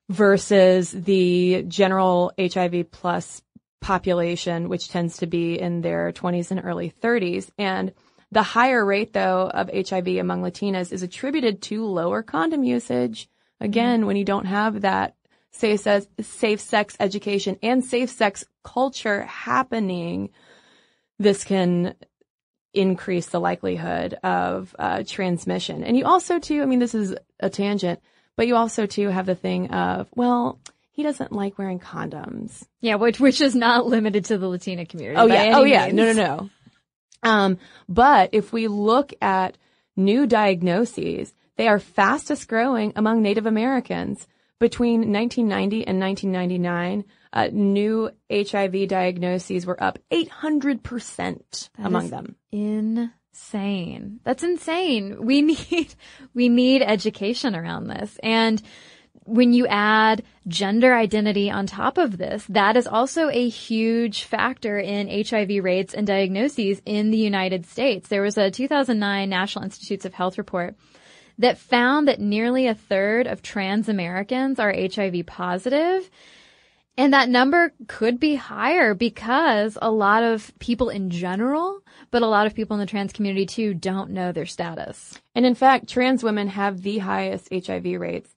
[0.09, 3.41] versus the general HIV plus
[3.81, 7.49] population, which tends to be in their 20s and early 30s.
[7.57, 7.93] And
[8.33, 13.29] the higher rate, though, of HIV among Latinas is attributed to lower condom usage.
[13.59, 15.15] Again, when you don't have that
[15.51, 15.87] safe
[16.21, 20.29] safe sex education and safe sex culture happening,
[21.19, 21.95] this can
[22.73, 25.83] increase the likelihood of uh, transmission.
[25.83, 28.01] And you also, too, I mean, this is a tangent,
[28.35, 30.59] but you also, too, have the thing of, well,
[30.91, 32.65] he doesn't like wearing condoms.
[32.81, 35.19] Yeah, which which is not limited to the Latina community.
[35.19, 36.49] Oh yeah, oh yeah, no, no, no.
[37.23, 37.57] Um,
[37.87, 39.57] but if we look at
[39.95, 44.27] new diagnoses, they are fastest growing among Native Americans.
[44.59, 52.35] Between 1990 and 1999, uh, new HIV diagnoses were up 800% among them.
[52.51, 54.19] Insane.
[54.23, 55.25] That's insane.
[55.25, 55.93] We need,
[56.33, 58.17] we need education around this.
[58.23, 58.61] And
[59.25, 64.79] when you add gender identity on top of this, that is also a huge factor
[64.79, 68.09] in HIV rates and diagnoses in the United States.
[68.09, 70.75] There was a 2009 National Institutes of Health report
[71.39, 76.09] that found that nearly a third of trans Americans are HIV positive.
[76.95, 81.79] And that number could be higher because a lot of people in general,
[82.11, 85.19] but a lot of people in the trans community too, don't know their status.
[85.33, 88.35] And in fact, trans women have the highest HIV rates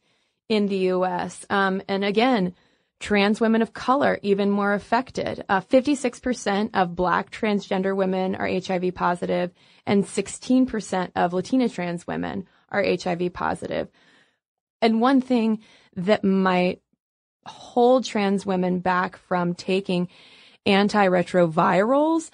[0.48, 1.44] in the U.S.
[1.50, 2.54] Um, and again,
[2.98, 5.44] trans women of color even more affected.
[5.48, 9.52] Uh, 56% of black transgender women are HIV positive
[9.86, 13.88] and 16% of Latina trans women are HIV positive.
[14.80, 15.60] And one thing
[15.94, 16.80] that might
[17.46, 20.08] hold trans women back from taking
[20.66, 22.30] antiretrovirals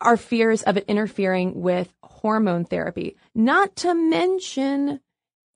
[0.00, 5.00] are fears of it interfering with hormone therapy, not to mention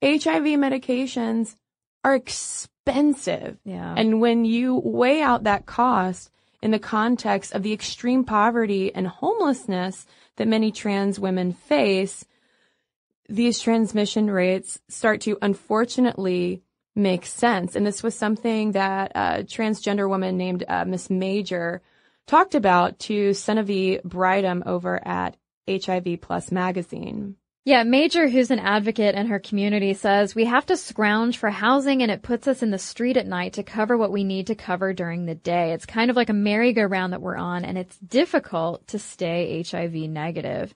[0.02, 1.56] HIV medications
[2.04, 3.58] are expensive.
[3.64, 3.94] Yeah.
[3.96, 6.30] And when you weigh out that cost
[6.62, 12.24] in the context of the extreme poverty and homelessness that many trans women face,
[13.28, 16.62] these transmission rates start to unfortunately
[16.96, 17.76] make sense.
[17.76, 21.82] And this was something that a transgender woman named uh, Miss Major
[22.26, 25.36] talked about to Sunnivie Brydum over at
[25.68, 27.36] HIV Plus magazine.
[27.62, 32.02] Yeah, Major, who's an advocate in her community, says we have to scrounge for housing
[32.02, 34.54] and it puts us in the street at night to cover what we need to
[34.54, 35.72] cover during the day.
[35.72, 39.92] It's kind of like a merry-go-round that we're on and it's difficult to stay HIV
[39.92, 40.74] negative.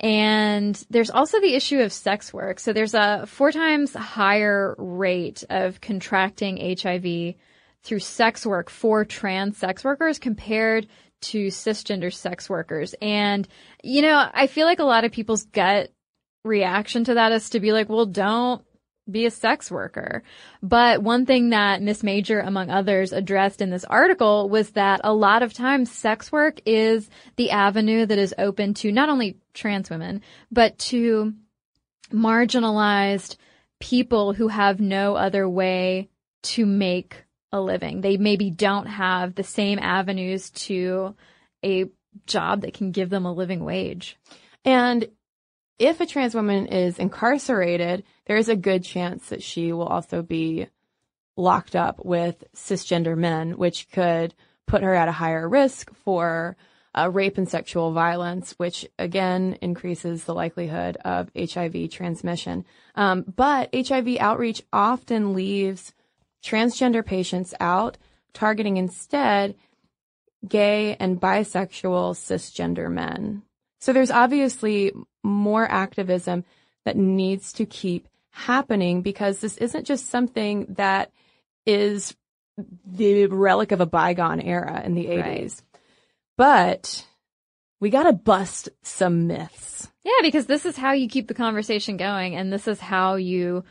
[0.00, 2.60] And there's also the issue of sex work.
[2.60, 7.36] So there's a four times higher rate of contracting HIV
[7.82, 10.88] through sex work for trans sex workers compared
[11.20, 12.94] to cisgender sex workers.
[13.00, 13.48] And,
[13.82, 15.90] you know, I feel like a lot of people's gut
[16.48, 18.64] reaction to that is to be like, well, don't
[19.10, 20.22] be a sex worker.
[20.62, 25.14] But one thing that Miss Major, among others, addressed in this article was that a
[25.14, 29.88] lot of times sex work is the avenue that is open to not only trans
[29.88, 31.32] women, but to
[32.12, 33.36] marginalized
[33.80, 36.08] people who have no other way
[36.42, 38.00] to make a living.
[38.00, 41.14] They maybe don't have the same avenues to
[41.64, 41.86] a
[42.26, 44.16] job that can give them a living wage.
[44.64, 45.08] And
[45.78, 50.22] if a trans woman is incarcerated, there is a good chance that she will also
[50.22, 50.66] be
[51.36, 54.34] locked up with cisgender men, which could
[54.66, 56.56] put her at a higher risk for
[56.96, 62.64] uh, rape and sexual violence, which again increases the likelihood of HIV transmission.
[62.96, 65.94] Um, but HIV outreach often leaves
[66.42, 67.98] transgender patients out,
[68.32, 69.54] targeting instead
[70.46, 73.42] gay and bisexual cisgender men.
[73.80, 74.92] So there's obviously
[75.28, 76.44] more activism
[76.84, 81.10] that needs to keep happening because this isn't just something that
[81.66, 82.16] is
[82.86, 85.16] the relic of a bygone era in the 80s.
[85.18, 85.62] Right.
[86.36, 87.06] But
[87.80, 89.88] we got to bust some myths.
[90.04, 93.64] Yeah, because this is how you keep the conversation going and this is how you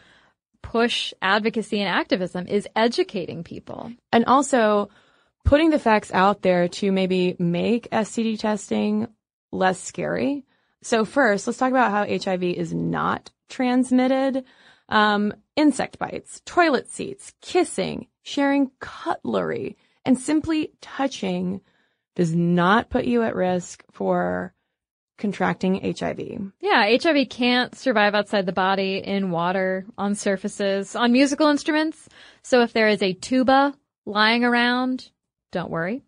[0.61, 3.91] push advocacy and activism is educating people.
[4.11, 4.89] And also
[5.45, 9.07] putting the facts out there to maybe make STD testing
[9.51, 10.43] less scary.
[10.81, 14.45] So first, let's talk about how HIV is not transmitted.
[14.89, 21.61] Um, insect bites, toilet seats, kissing, sharing cutlery, and simply touching
[22.15, 24.53] does not put you at risk for
[25.17, 26.51] contracting HIV.
[26.61, 32.07] Yeah, HIV can't survive outside the body in water, on surfaces, on musical instruments.
[32.43, 33.73] So if there is a tuba
[34.05, 35.11] lying around,
[35.51, 36.03] don't worry.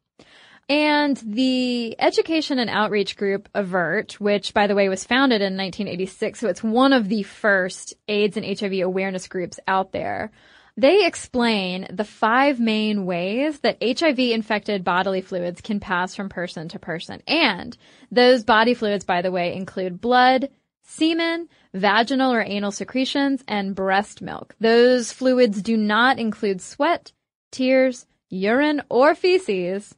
[0.70, 6.40] And the education and outreach group AVERT, which by the way was founded in 1986,
[6.40, 10.32] so it's one of the first AIDS and HIV awareness groups out there.
[10.78, 16.70] They explain the five main ways that HIV infected bodily fluids can pass from person
[16.70, 17.22] to person.
[17.28, 17.76] And
[18.12, 20.50] those body fluids, by the way, include blood,
[20.84, 24.56] semen, vaginal or anal secretions, and breast milk.
[24.60, 27.12] Those fluids do not include sweat,
[27.52, 29.96] tears, urine, or feces.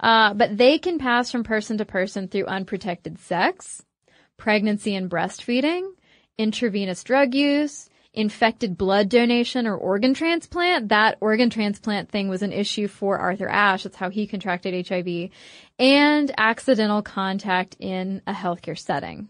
[0.00, 3.84] Uh, but they can pass from person to person through unprotected sex,
[4.36, 5.92] pregnancy and breastfeeding,
[6.38, 10.88] intravenous drug use, infected blood donation or organ transplant.
[10.88, 13.84] That organ transplant thing was an issue for Arthur Ashe.
[13.84, 15.30] That's how he contracted HIV
[15.78, 19.28] and accidental contact in a healthcare setting.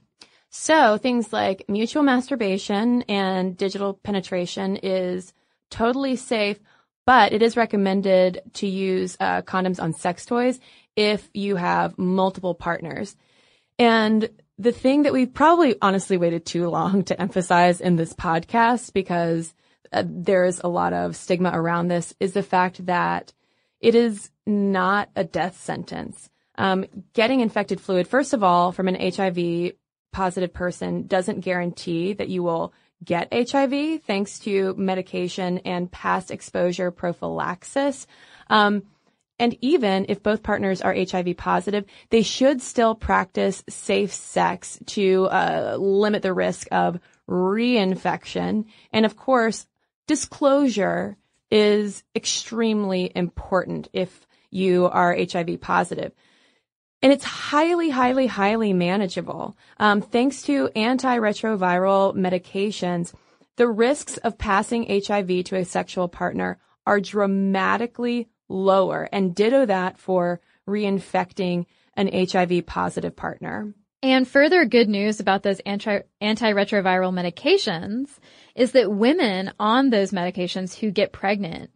[0.51, 5.33] So things like mutual masturbation and digital penetration is
[5.71, 6.59] totally safe
[7.11, 10.61] but it is recommended to use uh, condoms on sex toys
[10.94, 13.16] if you have multiple partners.
[13.80, 18.92] And the thing that we've probably honestly waited too long to emphasize in this podcast
[18.92, 19.52] because
[19.92, 23.32] uh, there's a lot of stigma around this is the fact that
[23.80, 26.30] it is not a death sentence.
[26.58, 29.72] Um, getting infected fluid, first of all, from an HIV
[30.12, 32.72] positive person doesn't guarantee that you will
[33.05, 38.07] get HIV thanks to medication and post exposure prophylaxis.
[38.48, 38.82] Um,
[39.38, 45.24] and even if both partners are HIV positive, they should still practice safe sex to
[45.26, 48.66] uh, limit the risk of reinfection.
[48.92, 49.66] And of course,
[50.07, 51.16] disclosure
[51.51, 56.12] is extremely important if you are HIV positive.
[57.03, 59.57] And it's highly, highly, highly manageable.
[59.78, 63.14] Um, thanks to antiretroviral medications,
[63.57, 69.98] the risks of passing HIV to a sexual partner are dramatically lower and ditto that
[69.98, 73.74] for reinfecting an HIV positive partner.
[74.03, 78.09] And further good news about those anti- antiretroviral medications
[78.55, 81.70] is that women on those medications who get pregnant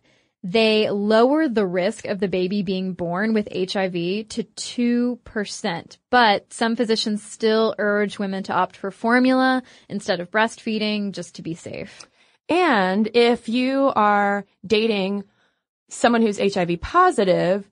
[0.44, 5.98] they lower the risk of the baby being born with HIV to 2%.
[6.10, 11.42] But some physicians still urge women to opt for formula instead of breastfeeding just to
[11.42, 12.06] be safe.
[12.50, 15.24] And if you are dating
[15.88, 17.68] someone who's HIV positive,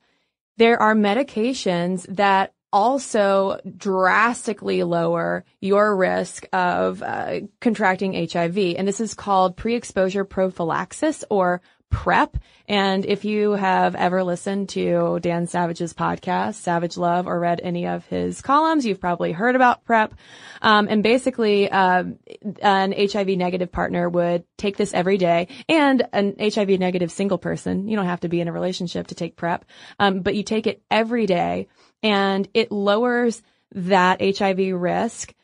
[0.57, 8.57] there are medications that also drastically lower your risk of uh, contracting HIV.
[8.79, 11.61] And this is called pre-exposure prophylaxis or
[11.93, 12.39] PrEP.
[12.67, 17.87] And if you have ever listened to Dan Savage's podcast, Savage Love, or read any
[17.87, 20.15] of his columns, you've probably heard about PrEP.
[20.63, 22.19] Um, and basically, um,
[22.63, 27.87] an HIV negative partner would take this every day, and an HIV negative single person.
[27.89, 29.65] You don't have to be in a relationship to take PrEP,
[29.99, 31.69] um, but you take it every day,
[32.03, 33.43] and it lowers
[33.75, 35.35] that HIV risk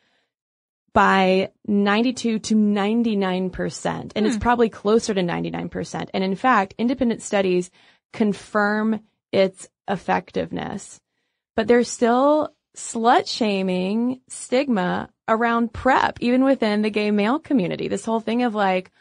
[0.99, 3.85] by 92 to 99%.
[3.87, 4.25] And hmm.
[4.25, 6.09] it's probably closer to 99%.
[6.13, 7.71] And in fact, independent studies
[8.11, 8.99] confirm
[9.31, 10.99] its effectiveness.
[11.55, 17.87] But there's still slut shaming stigma around PrEP, even within the gay male community.
[17.87, 18.91] This whole thing of like,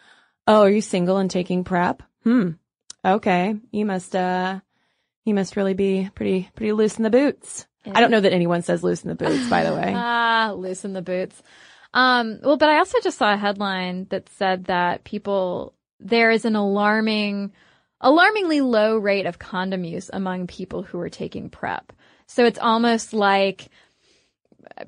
[0.46, 2.04] oh, are you single and taking PrEP?
[2.22, 2.50] Hmm.
[3.04, 3.56] Okay.
[3.72, 4.60] You must, uh,
[5.24, 7.66] you must really be pretty, pretty loose in the boots.
[7.84, 9.92] I don't know that anyone says loose in the boots, by the way.
[9.96, 11.42] ah, loose in the boots.
[11.94, 16.44] Um, well, but I also just saw a headline that said that people, there is
[16.44, 17.52] an alarming,
[18.00, 21.92] alarmingly low rate of condom use among people who are taking PrEP.
[22.26, 23.68] So it's almost like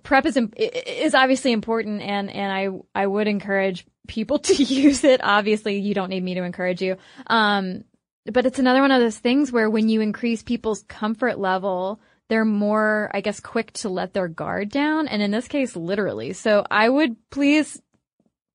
[0.02, 5.20] PrEP is, is obviously important and, and I, I would encourage people to use it.
[5.22, 6.96] Obviously, you don't need me to encourage you.
[7.26, 7.84] Um,
[8.26, 12.44] but it's another one of those things where when you increase people's comfort level, they're
[12.44, 15.08] more, I guess, quick to let their guard down.
[15.08, 16.32] And in this case, literally.
[16.32, 17.82] So I would please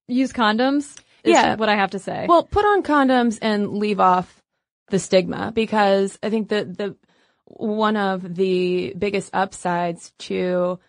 [0.08, 0.98] use condoms.
[1.26, 1.56] yeah.
[1.56, 2.26] What I have to say.
[2.28, 4.42] Well, put on condoms and leave off
[4.90, 6.96] the stigma because I think that the,
[7.44, 10.80] one of the biggest upsides to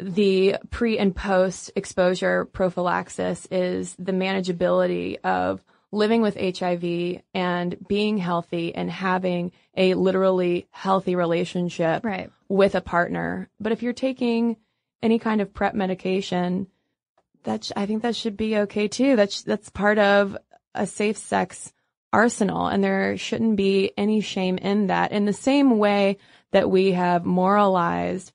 [0.00, 5.62] the pre and post exposure prophylaxis is the manageability of
[5.92, 12.30] living with HIV and being healthy and having a literally healthy relationship Right.
[12.48, 13.48] with a partner.
[13.60, 14.56] But if you're taking
[15.02, 16.66] any kind of PrEP medication,
[17.44, 19.16] that I think that should be okay too.
[19.16, 20.36] That's that's part of
[20.74, 21.72] a safe sex
[22.12, 25.12] arsenal, and there shouldn't be any shame in that.
[25.12, 26.18] In the same way
[26.50, 28.32] that we have moralized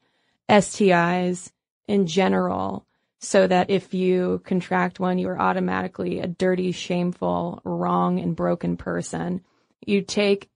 [0.49, 1.51] STIs
[1.87, 2.85] in general,
[3.21, 8.77] so that if you contract one, you are automatically a dirty, shameful, wrong, and broken
[8.77, 9.41] person.
[9.85, 10.49] You take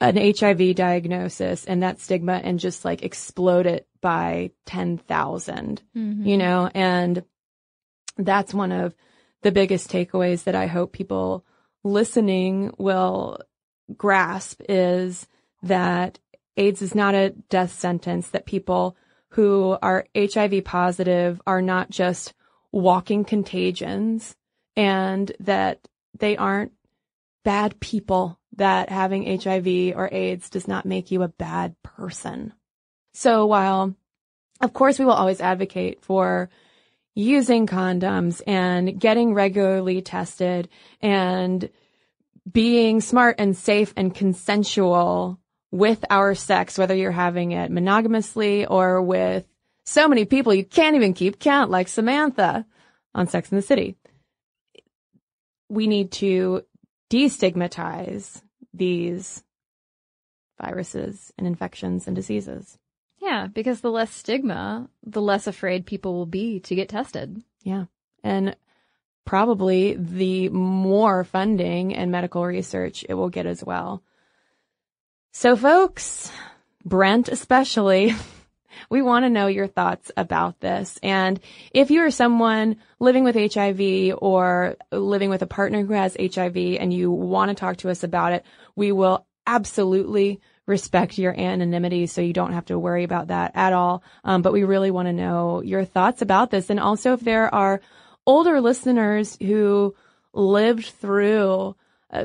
[0.00, 6.26] an HIV diagnosis and that stigma and just like explode it by 10,000, Mhm.
[6.26, 7.22] you know, and
[8.16, 8.94] that's one of
[9.42, 11.44] the biggest takeaways that I hope people
[11.84, 13.38] listening will
[13.96, 15.26] grasp is
[15.62, 16.18] that
[16.56, 18.96] AIDS is not a death sentence, that people
[19.34, 22.34] who are HIV positive are not just
[22.70, 24.36] walking contagions
[24.76, 25.80] and that
[26.16, 26.70] they aren't
[27.42, 32.52] bad people, that having HIV or AIDS does not make you a bad person.
[33.12, 33.96] So while,
[34.60, 36.48] of course, we will always advocate for
[37.16, 40.68] using condoms and getting regularly tested
[41.00, 41.68] and
[42.50, 45.40] being smart and safe and consensual
[45.74, 49.44] with our sex, whether you're having it monogamously or with
[49.84, 52.64] so many people you can't even keep count, like Samantha
[53.12, 53.96] on Sex and the City.
[55.68, 56.62] We need to
[57.10, 58.40] destigmatize
[58.72, 59.42] these
[60.62, 62.78] viruses and infections and diseases.
[63.20, 67.42] Yeah, because the less stigma, the less afraid people will be to get tested.
[67.64, 67.86] Yeah.
[68.22, 68.54] And
[69.24, 74.04] probably the more funding and medical research it will get as well.
[75.36, 76.30] So folks,
[76.84, 78.14] Brent especially,
[78.88, 80.96] we want to know your thoughts about this.
[81.02, 81.40] And
[81.72, 86.56] if you are someone living with HIV or living with a partner who has HIV
[86.78, 88.44] and you want to talk to us about it,
[88.76, 93.72] we will absolutely respect your anonymity so you don't have to worry about that at
[93.72, 94.04] all.
[94.22, 96.70] Um, but we really want to know your thoughts about this.
[96.70, 97.80] And also if there are
[98.24, 99.96] older listeners who
[100.32, 101.74] lived through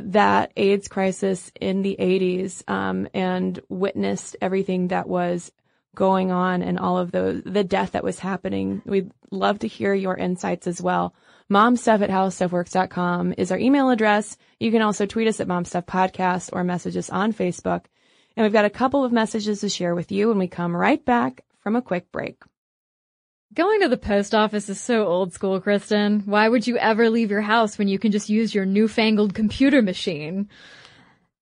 [0.02, 5.52] that AIDS crisis in the 80s um, and witnessed everything that was
[5.96, 8.82] going on and all of the the death that was happening.
[8.86, 11.14] We'd love to hear your insights as well.
[11.52, 14.38] Momstuff at howstuffworks.com is our email address.
[14.60, 17.86] You can also tweet us at Momstuff Podcast or message us on Facebook.
[18.38, 21.04] And we've got a couple of messages to share with you when we come right
[21.04, 22.42] back from a quick break.
[23.56, 26.22] Going to the post office is so old school, Kristen.
[26.26, 29.82] Why would you ever leave your house when you can just use your newfangled computer
[29.82, 30.48] machine?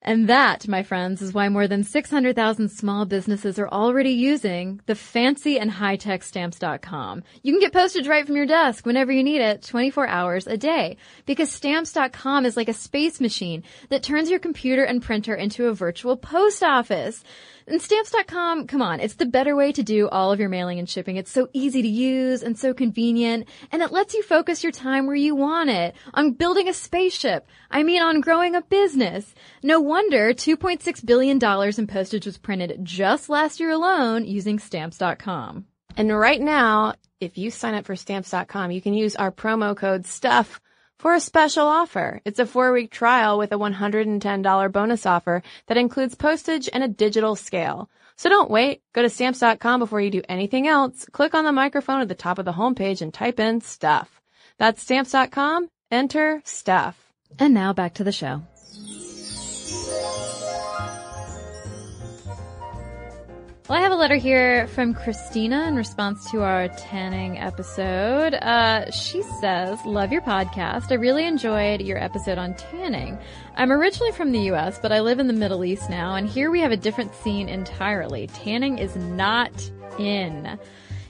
[0.01, 4.95] And that, my friends, is why more than 600,000 small businesses are already using the
[4.95, 7.23] fancy and high-tech stamps.com.
[7.43, 10.55] You can get postage right from your desk whenever you need it, 24 hours a
[10.55, 10.95] day.
[11.25, 15.73] Because stamps.com is like a space machine that turns your computer and printer into a
[15.73, 17.21] virtual post office.
[17.69, 20.89] And stamps.com, come on, it's the better way to do all of your mailing and
[20.89, 21.17] shipping.
[21.17, 25.05] It's so easy to use and so convenient, and it lets you focus your time
[25.05, 27.45] where you want it, on building a spaceship.
[27.69, 29.35] I mean, on growing a business.
[29.63, 31.39] No wonder $2.6 billion
[31.77, 35.65] in postage was printed just last year alone using stamps.com.
[35.97, 40.05] And right now, if you sign up for stamps.com, you can use our promo code
[40.05, 40.61] STUFF
[40.97, 42.21] for a special offer.
[42.25, 46.87] It's a four week trial with a $110 bonus offer that includes postage and a
[46.87, 47.89] digital scale.
[48.15, 48.81] So don't wait.
[48.93, 51.05] Go to stamps.com before you do anything else.
[51.11, 54.21] Click on the microphone at the top of the homepage and type in stuff.
[54.57, 55.69] That's stamps.com.
[55.91, 56.97] Enter stuff.
[57.37, 58.41] And now back to the show.
[63.67, 68.33] Well, I have a letter here from Christina in response to our tanning episode.
[68.33, 70.89] Uh, she says, love your podcast.
[70.89, 73.17] I really enjoyed your episode on tanning.
[73.57, 76.49] I'm originally from the US, but I live in the Middle East now, and here
[76.49, 78.27] we have a different scene entirely.
[78.27, 79.51] Tanning is not
[79.99, 80.57] in.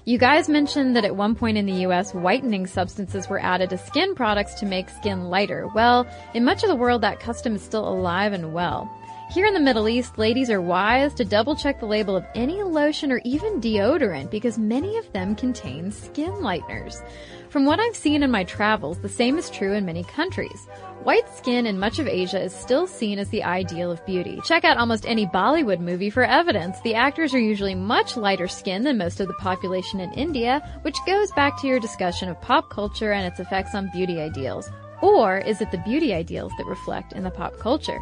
[0.05, 3.77] You guys mentioned that at one point in the US, whitening substances were added to
[3.77, 5.67] skin products to make skin lighter.
[5.75, 8.91] Well, in much of the world, that custom is still alive and well.
[9.29, 12.63] Here in the Middle East, ladies are wise to double check the label of any
[12.63, 17.05] lotion or even deodorant because many of them contain skin lighteners.
[17.49, 20.69] From what I've seen in my travels, the same is true in many countries.
[21.03, 24.39] White skin in much of Asia is still seen as the ideal of beauty.
[24.45, 26.79] Check out almost any Bollywood movie for evidence.
[26.79, 30.97] The actors are usually much lighter skinned than most of the population in India, which
[31.05, 34.69] goes back to your discussion of pop culture and its effects on beauty ideals.
[35.01, 37.99] Or is it the beauty ideals that reflect in the pop culture?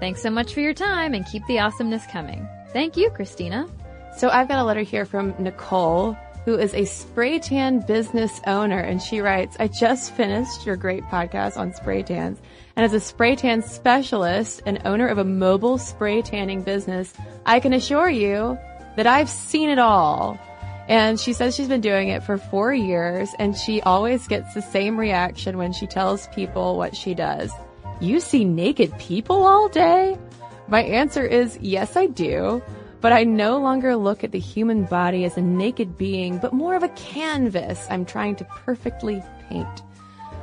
[0.00, 2.48] Thanks so much for your time and keep the awesomeness coming.
[2.72, 3.68] Thank you, Christina.
[4.16, 8.78] So I've got a letter here from Nicole who is a spray tan business owner.
[8.78, 12.38] And she writes, I just finished your great podcast on spray tans.
[12.76, 17.12] And as a spray tan specialist and owner of a mobile spray tanning business,
[17.44, 18.58] I can assure you
[18.96, 20.38] that I've seen it all.
[20.88, 24.62] And she says she's been doing it for four years and she always gets the
[24.62, 27.52] same reaction when she tells people what she does.
[28.00, 30.16] You see naked people all day?
[30.68, 32.62] My answer is yes, I do.
[33.00, 36.74] But I no longer look at the human body as a naked being, but more
[36.74, 39.82] of a canvas I'm trying to perfectly paint.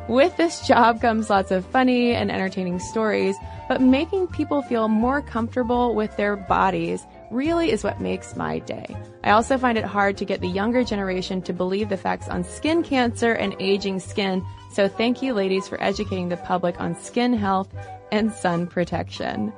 [0.07, 3.35] With this job comes lots of funny and entertaining stories,
[3.67, 8.95] but making people feel more comfortable with their bodies really is what makes my day.
[9.23, 12.43] I also find it hard to get the younger generation to believe the facts on
[12.43, 17.33] skin cancer and aging skin, so thank you ladies for educating the public on skin
[17.33, 17.67] health
[18.11, 19.51] and sun protection.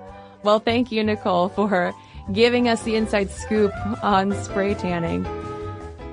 [0.44, 1.94] Well, thank you, Nicole, for
[2.32, 3.72] giving us the inside scoop
[4.04, 5.26] on spray tanning.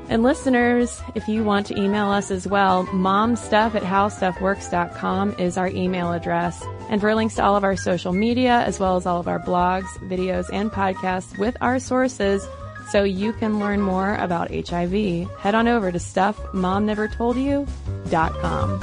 [0.09, 5.69] And listeners, if you want to email us as well, momstuff at howstuffworks.com is our
[5.69, 6.63] email address.
[6.89, 9.41] And for links to all of our social media, as well as all of our
[9.41, 12.47] blogs, videos, and podcasts with our sources,
[12.91, 18.81] so you can learn more about HIV, head on over to stuffmomnevertoldyou.com.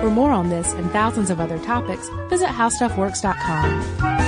[0.00, 4.27] For more on this and thousands of other topics, visit howstuffworks.com.